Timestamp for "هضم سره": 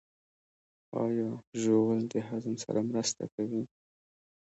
2.29-2.79